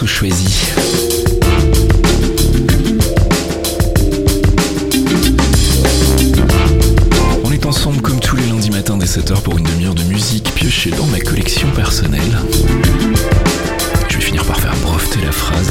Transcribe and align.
morceau. 0.00 0.26
On 7.44 7.52
est 7.52 7.66
ensemble 7.66 8.00
comme 8.00 8.20
tous 8.20 8.36
les 8.36 8.46
lundis 8.46 8.70
matins 8.70 8.96
dès 8.96 9.06
7h 9.06 9.40
pour 9.42 9.58
une 9.58 9.64
demi-heure 9.64 9.94
de 9.94 10.04
musique 10.04 10.52
piochée 10.54 10.90
dans 10.90 11.06
ma 11.06 11.18
collection 11.20 11.68
personnelle. 11.70 12.38
Je 14.08 14.16
vais 14.16 14.22
finir 14.22 14.44
par 14.44 14.60
faire 14.60 14.74
breveter 14.82 15.20
la 15.24 15.32
phrase. 15.32 15.70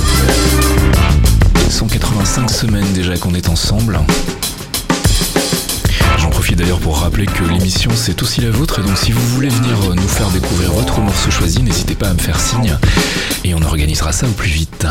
185 1.69 2.49
semaines 2.49 2.91
déjà 2.93 3.17
qu'on 3.17 3.33
est 3.33 3.49
ensemble. 3.49 3.99
D'ailleurs 6.55 6.79
pour 6.79 6.97
rappeler 6.97 7.27
que 7.27 7.43
l'émission 7.43 7.91
c'est 7.93 8.23
aussi 8.23 8.41
la 8.41 8.49
vôtre 8.49 8.79
et 8.79 8.81
donc 8.81 8.97
si 8.97 9.11
vous 9.11 9.21
voulez 9.35 9.49
venir 9.49 9.77
nous 9.93 10.07
faire 10.07 10.27
découvrir 10.29 10.71
votre 10.71 11.01
morceau 11.01 11.29
choisi, 11.29 11.61
n'hésitez 11.61 11.93
pas 11.93 12.09
à 12.09 12.13
me 12.13 12.19
faire 12.19 12.39
signe 12.39 12.75
et 13.43 13.53
on 13.53 13.61
organisera 13.61 14.11
ça 14.11 14.25
au 14.27 14.31
plus 14.31 14.49
vite. 14.49 14.87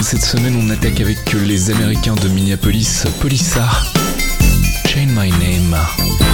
Cette 0.00 0.24
semaine 0.24 0.60
on 0.60 0.70
attaque 0.70 1.00
avec 1.00 1.32
les 1.32 1.70
Américains 1.70 2.16
de 2.16 2.28
Minneapolis, 2.28 3.04
Polissar, 3.20 3.86
Chain 4.86 5.06
My 5.14 5.30
Name. 5.30 6.27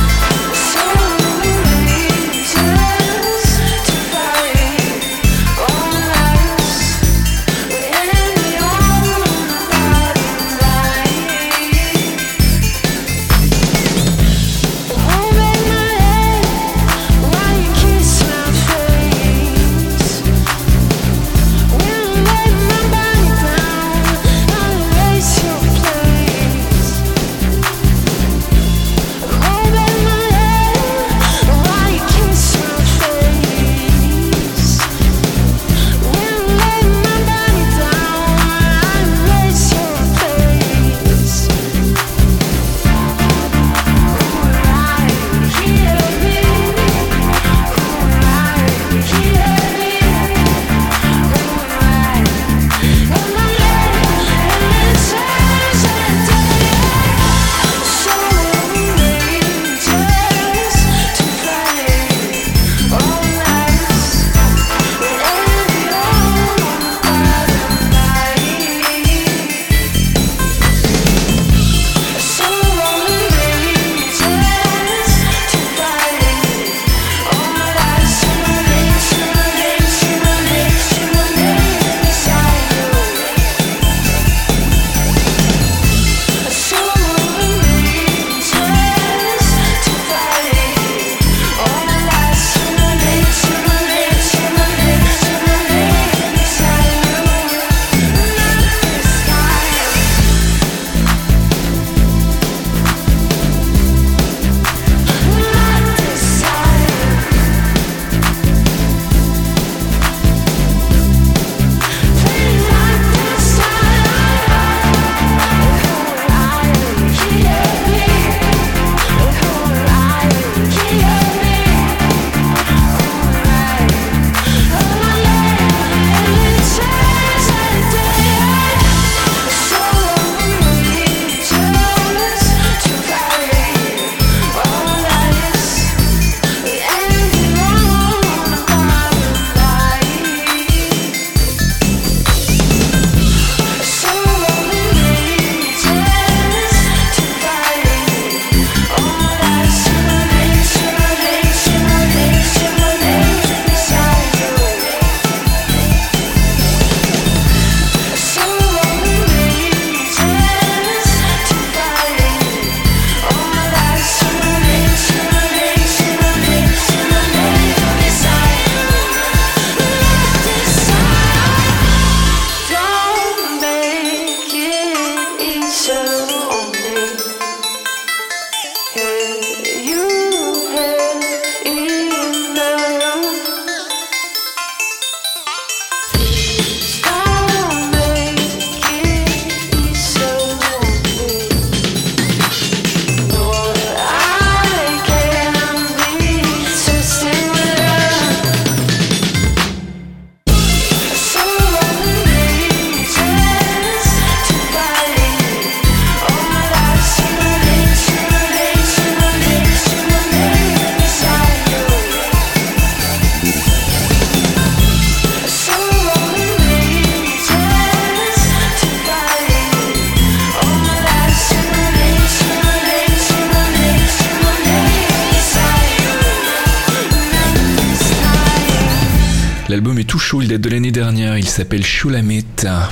Il 229.77 230.49
date 230.49 230.61
de 230.61 230.69
l'année 230.69 230.93
dernière, 230.93 231.37
il 231.37 231.49
s'appelle 231.49 231.85
Shulamit. 231.85 232.45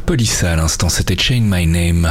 Polissa 0.05 0.53
à 0.53 0.57
l'instant, 0.57 0.89
c'était 0.89 1.17
Chain 1.17 1.43
My 1.43 1.65
Name. 1.65 2.11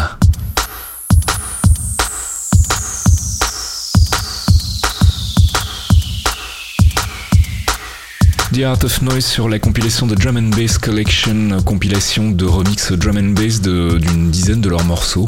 The 8.53 8.63
Art 8.63 8.83
of 8.83 9.01
Noise 9.01 9.25
sur 9.25 9.49
la 9.49 9.59
compilation 9.59 10.07
de 10.07 10.15
Drum 10.15 10.37
and 10.37 10.55
Bass 10.55 10.77
Collection, 10.77 11.61
compilation 11.65 12.31
de 12.31 12.45
remix 12.45 12.93
drum 12.93 13.17
and 13.17 13.33
bass 13.33 13.59
d'une 13.59 14.31
dizaine 14.31 14.61
de 14.61 14.69
leurs 14.69 14.85
morceaux. 14.85 15.27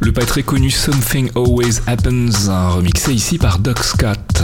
Le 0.00 0.12
pas 0.12 0.24
très 0.24 0.42
connu 0.42 0.70
Something 0.70 1.30
Always 1.36 1.80
Happens, 1.86 2.48
remixé 2.48 3.12
ici 3.12 3.38
par 3.38 3.60
Doc 3.60 3.84
Scott. 3.84 4.42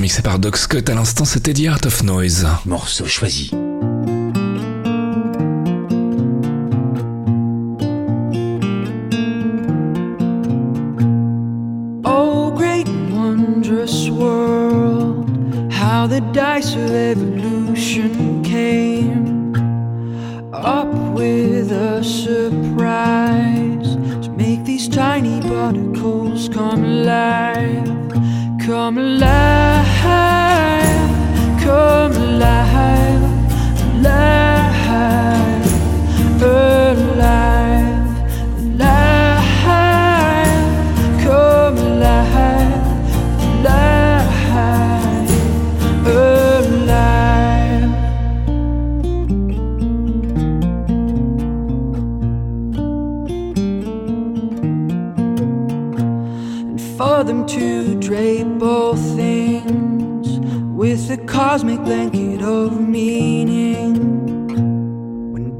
Remixé 0.00 0.22
par 0.22 0.38
Doc 0.38 0.56
Scott. 0.56 0.88
À 0.88 0.94
l'instant, 0.94 1.26
c'était 1.26 1.52
The 1.52 1.66
Art 1.66 1.80
of 1.84 2.02
Noise. 2.02 2.46
Morceau 2.64 3.04
choisi. 3.04 3.50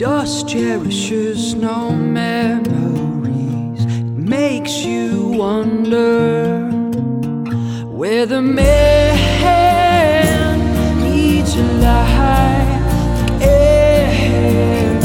Dust 0.00 0.49
cherishes 0.49 1.54
no 1.54 1.90
memories, 1.90 3.85
it 3.85 4.04
makes 4.16 4.78
you 4.78 5.28
wonder 5.37 6.71
where 7.85 8.25
the 8.25 8.40
man 8.40 9.14
needs 11.02 11.54
a 11.54 11.62
air 13.42 15.00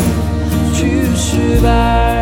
to 0.78 1.14
survive. 1.18 2.15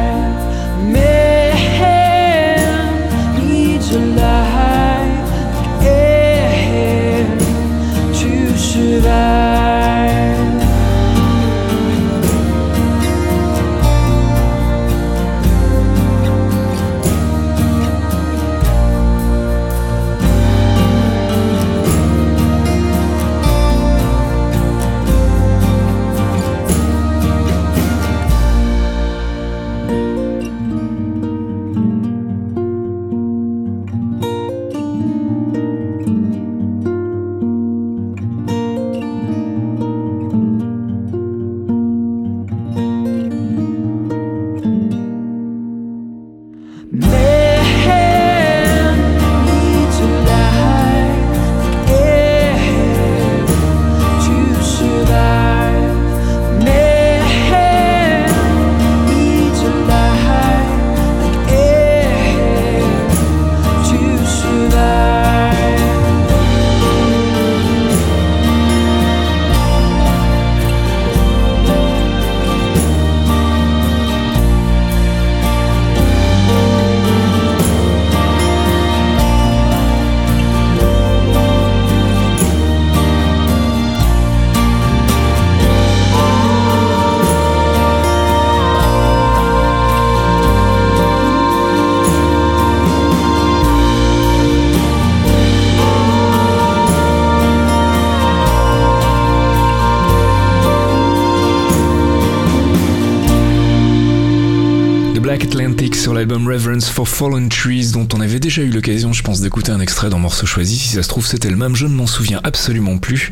Sur 106.04 106.14
l'album 106.14 106.50
Reverence 106.50 106.90
for 106.90 107.08
Fallen 107.08 107.48
Trees 107.48 107.92
dont 107.94 108.06
on 108.14 108.20
avait 108.20 108.42
déjà 108.42 108.62
eu 108.62 108.70
l'occasion 108.70 109.14
je 109.14 109.24
pense 109.24 109.40
d'écouter 109.40 109.72
un 109.72 109.80
extrait 109.80 110.10
dans 110.10 110.20
Morceau 110.20 110.46
choisi. 110.46 110.78
Si 110.78 110.90
ça 110.90 111.02
se 111.02 111.08
trouve 111.08 111.26
c'était 111.26 111.50
le 111.50 111.56
même 111.56 111.78
je 111.78 111.88
ne 111.88 111.94
m'en 111.94 112.08
souviens 112.08 112.42
absolument 112.44 112.98
plus. 112.98 113.32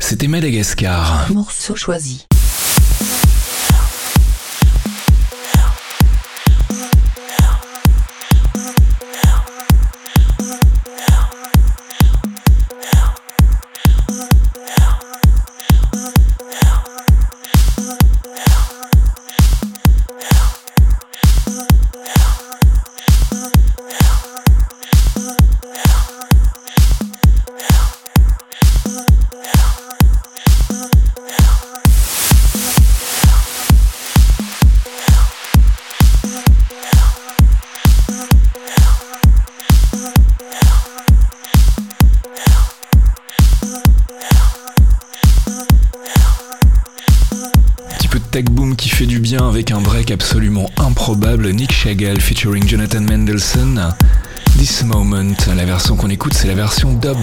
C'était 0.00 0.26
Madagascar. 0.26 1.28
Morceau 1.32 1.76
choisi. 1.76 2.26
Petit 48.08 48.18
peu 48.18 48.18
de 48.20 48.30
tech 48.30 48.44
boom 48.44 48.76
qui 48.76 48.88
fait 48.88 49.06
du 49.06 49.18
bien 49.18 49.46
avec 49.48 49.70
un 49.70 49.80
break 49.80 50.10
absolument 50.10 50.70
improbable. 50.78 51.50
Nick 51.50 51.72
Chagall 51.72 52.20
featuring 52.20 52.66
Jonathan 52.66 53.00
Mendelssohn. 53.00 53.94
This 54.56 54.82
Moment 54.84 55.34
la 55.54 55.64
version 55.64 55.96
qu'on 55.96 56.08
écoute 56.08 56.32
c'est 56.34 56.48
la 56.48 56.54
version 56.54 56.94
dub 56.94 57.18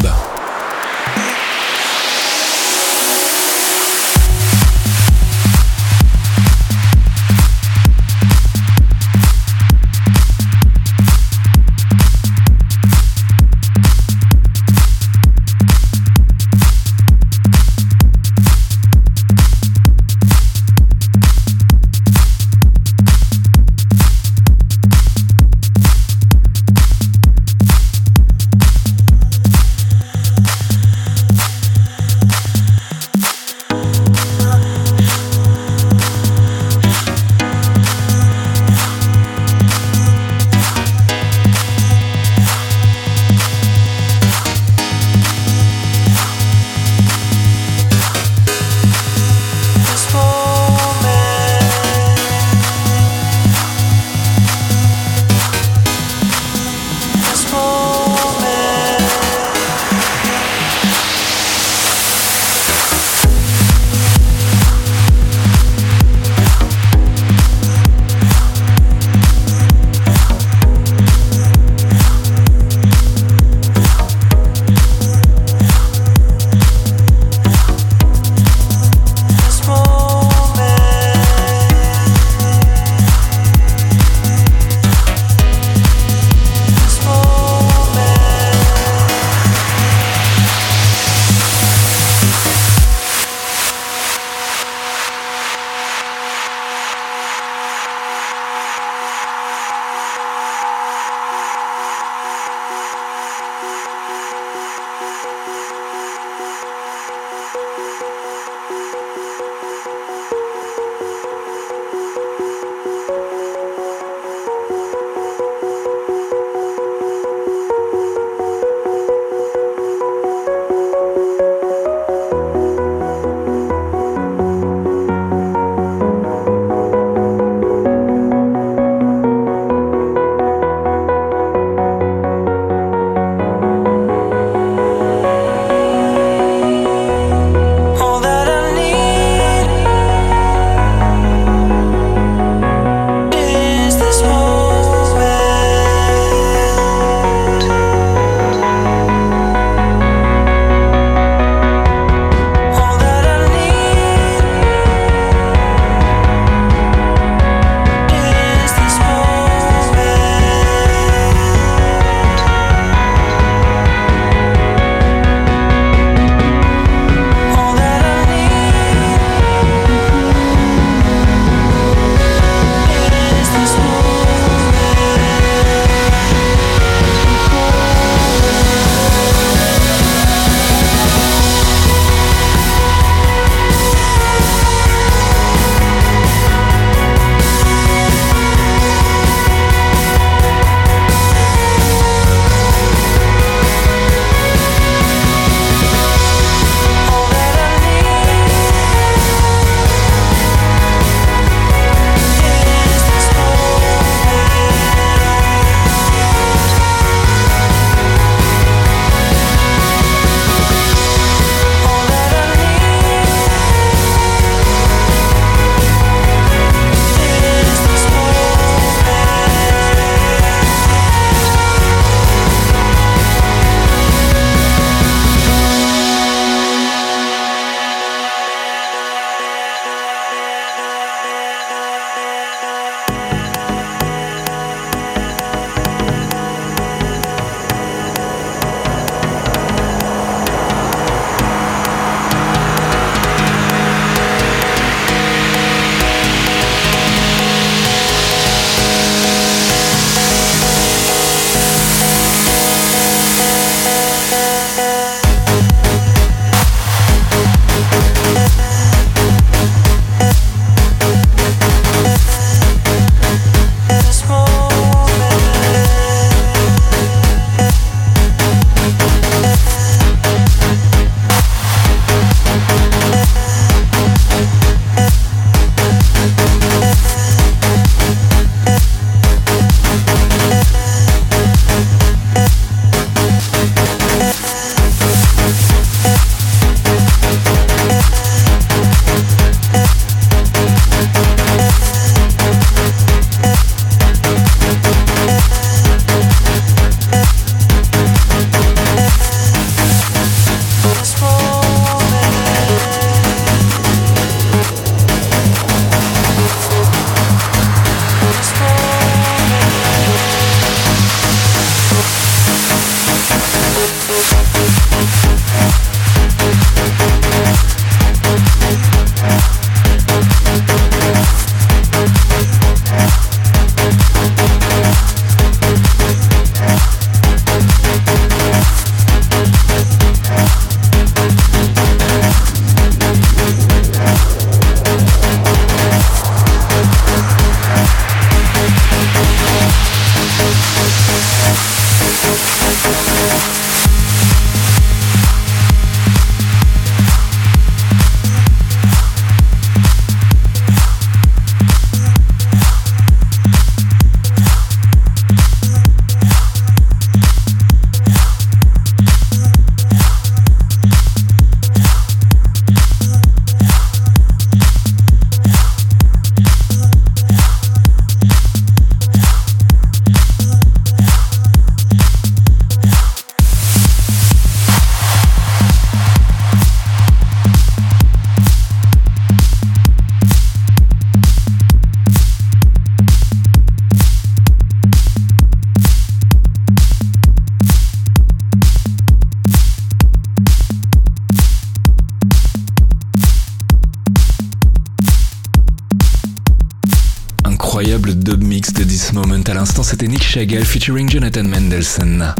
c'était 400.35 400.47
Nick 400.47 400.49
Chagall 400.51 400.65
featuring 400.65 401.09
Jonathan 401.09 401.43
Mendelssohn. 401.43 402.35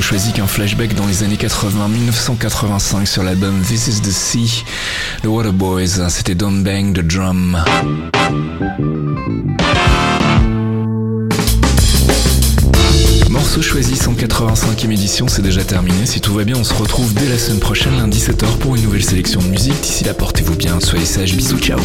Morceau 0.00 0.16
choisi 0.16 0.32
qu'un 0.32 0.46
flashback 0.46 0.94
dans 0.94 1.06
les 1.06 1.22
années 1.24 1.36
80, 1.36 1.88
1985 1.88 3.06
sur 3.06 3.22
l'album 3.22 3.60
This 3.60 3.86
is 3.86 4.00
the 4.00 4.10
Sea, 4.10 4.64
The 5.22 5.26
Water 5.26 5.52
Boys, 5.52 6.08
c'était 6.08 6.34
Don't 6.34 6.62
Bang 6.62 6.94
the 6.94 7.02
Drum. 7.02 7.58
Morceau 13.40 13.62
choisi 13.62 13.94
185e 13.94 14.92
édition, 14.92 15.26
c'est 15.26 15.40
déjà 15.40 15.64
terminé. 15.64 16.04
Si 16.04 16.20
tout 16.20 16.34
va 16.34 16.44
bien, 16.44 16.56
on 16.58 16.62
se 16.62 16.74
retrouve 16.74 17.14
dès 17.14 17.26
la 17.26 17.38
semaine 17.38 17.58
prochaine, 17.58 17.96
lundi 17.96 18.18
17h, 18.18 18.58
pour 18.58 18.76
une 18.76 18.82
nouvelle 18.82 19.02
sélection 19.02 19.40
de 19.40 19.46
musique. 19.46 19.80
D'ici 19.80 20.04
là, 20.04 20.12
portez-vous 20.12 20.56
bien, 20.56 20.78
soyez 20.78 21.06
sages, 21.06 21.34
bisous, 21.34 21.58
ciao. 21.58 21.78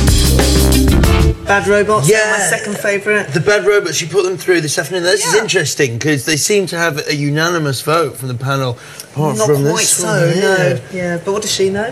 Bad 1.47 1.65
Robots, 1.65 2.07
Yeah. 2.09 2.17
my 2.37 2.57
second 2.57 2.75
favourite. 2.77 3.31
The 3.33 3.39
Bad 3.39 3.65
Robots, 3.65 4.01
you 4.01 4.07
put 4.07 4.23
them 4.23 4.37
through 4.37 4.59
this 4.61 4.77
afternoon. 4.77 5.05
This 5.09 5.25
is 5.25 5.33
Yeah. 5.33 5.43
interesting 5.43 5.97
because 5.97 6.25
they 6.25 6.35
seem 6.35 6.67
to 6.67 6.75
have 6.77 7.01
a 7.07 7.13
unanimous 7.13 7.81
vote 7.81 8.17
from 8.19 8.27
the 8.27 8.35
panel. 8.37 8.77
Apart 9.15 9.37
Not 9.37 9.45
from 9.47 9.63
quite 9.63 9.79
this 9.79 9.89
so, 9.91 10.07
one 10.07 10.39
no. 10.41 10.77
Yeah, 10.93 11.17
but 11.23 11.31
what 11.33 11.41
does 11.41 11.51
she 11.53 11.69
know? 11.69 11.87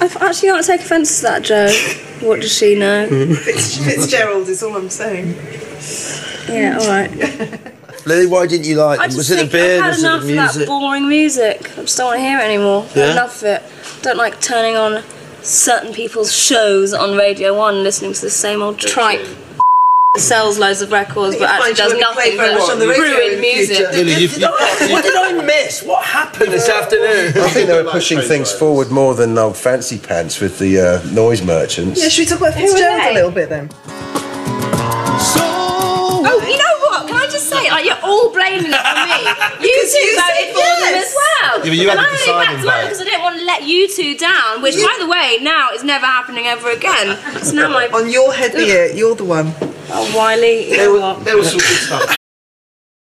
I 0.00 0.04
actually 0.20 0.50
can't 0.50 0.64
take 0.64 0.80
offence 0.80 1.16
to 1.16 1.22
that, 1.22 1.42
Joe. 1.42 1.72
What 2.20 2.40
does 2.40 2.52
she 2.52 2.76
know? 2.76 3.08
Fitz, 3.34 3.76
Fitzgerald 3.84 4.48
is 4.48 4.62
all 4.62 4.76
I'm 4.76 4.88
saying. 4.90 5.34
Yeah, 6.48 6.78
all 6.80 6.86
right. 6.86 7.10
Lily, 8.04 8.26
why 8.26 8.46
didn't 8.46 8.66
you 8.66 8.76
like 8.76 8.98
I 9.00 9.06
them? 9.08 9.16
Was 9.16 9.30
it 9.30 9.34
the 9.34 9.40
think 9.42 9.52
beard? 9.52 9.80
I've 9.80 9.84
had 9.84 9.90
Was 9.90 10.02
it 10.02 10.06
enough 10.06 10.22
the 10.22 10.28
of 10.30 10.34
that 10.36 10.54
music? 10.54 10.68
boring 10.68 11.08
music. 11.08 11.70
I 11.78 11.82
just 11.82 11.96
don't 11.98 12.06
want 12.08 12.18
to 12.18 12.22
hear 12.24 12.38
it 12.38 12.42
anymore. 12.44 12.82
I've 12.82 12.90
had 12.92 13.00
Yeah? 13.06 13.12
enough 13.12 13.36
of 13.42 13.44
it. 13.48 13.62
Don't 14.02 14.16
like 14.16 14.40
turning 14.40 14.76
on 14.76 15.02
certain 15.42 15.92
people's 15.92 16.32
shows 16.32 16.92
on 16.94 17.16
Radio 17.16 17.56
1 17.56 17.82
listening 17.82 18.12
to 18.12 18.20
the 18.20 18.30
same 18.30 18.62
old 18.62 18.78
tripe. 18.78 19.24
sells 20.18 20.58
loads 20.58 20.82
of 20.82 20.92
records 20.92 21.36
but 21.36 21.48
actually 21.48 21.72
does 21.72 21.90
you 21.94 22.04
only 22.04 22.14
play 22.14 22.36
nothing 22.36 22.36
very 22.36 22.60
on 22.70 22.78
the 22.78 22.84
but 22.86 22.98
ruin 22.98 23.40
music. 23.40 23.80
Lily, 23.92 24.12
you- 24.12 24.28
you- 24.28 24.46
what 24.92 25.02
did 25.02 25.16
I 25.16 25.32
miss? 25.42 25.82
What 25.82 26.04
happened 26.04 26.52
this 26.52 26.68
afternoon? 26.68 27.32
I 27.42 27.48
think 27.48 27.66
they 27.68 27.82
were 27.82 27.90
pushing 27.90 28.20
things 28.20 28.52
forward 28.52 28.90
more 28.90 29.14
than 29.14 29.38
old 29.38 29.56
fancy 29.56 29.98
pants 29.98 30.38
with 30.38 30.58
the 30.58 30.78
uh, 30.78 31.02
noise 31.12 31.40
merchants. 31.40 31.98
Yeah, 32.02 32.08
should 32.10 32.22
we 32.24 32.26
talk 32.26 32.40
about 32.40 32.52
Who 32.54 32.64
are 32.64 32.68
Fitzgerald 32.68 33.02
a 33.10 33.14
little 33.14 33.30
bit 33.30 33.48
then? 33.48 33.70
You 33.72 34.60
know 34.68 35.46
what? 35.46 35.51
Can 37.62 37.70
I 37.70 37.70
just 37.70 37.70
say, 37.70 37.70
like, 37.70 37.84
you're 37.86 38.02
all 38.02 38.32
blaming 38.32 38.72
it 38.72 38.84
on 38.84 38.96
me. 39.06 39.20
You 39.62 39.78
two 39.86 39.98
you 39.98 40.18
voted 40.18 40.36
said 40.36 40.52
for 40.52 40.66
them 40.82 40.94
as 40.98 41.14
well. 41.14 41.52
Yeah, 41.62 41.70
but 41.70 41.78
you 41.78 41.90
and 41.90 42.00
I 42.00 42.02
the 42.02 42.08
only 42.08 42.26
backed 42.26 42.58
deciding 42.58 42.66
mine 42.66 42.84
because 42.86 43.00
I 43.00 43.04
didn't 43.04 43.22
want 43.22 43.38
to 43.38 43.44
let 43.44 43.62
you 43.62 43.88
two 43.88 44.16
down. 44.18 44.62
Which, 44.62 44.74
by 44.76 44.96
the 44.98 45.06
way, 45.06 45.38
now 45.42 45.70
is 45.72 45.84
never 45.84 46.06
happening 46.06 46.46
ever 46.46 46.70
again. 46.70 47.18
It's 47.36 47.52
now 47.52 47.68
my 47.68 47.86
On 47.88 48.10
your 48.10 48.32
head 48.32 48.52
the 48.52 48.64
year, 48.66 48.86
you're 48.92 49.14
the 49.14 49.24
one. 49.24 49.54
oh, 49.90 50.12
Wiley. 50.16 50.70
You 50.70 50.76
There 50.76 50.86
know 50.86 50.92
was, 50.92 51.00
what? 51.02 51.24
there 51.24 51.36
was 51.36 51.50
some 51.50 51.58
good 51.60 51.78
stuff. 51.78 52.16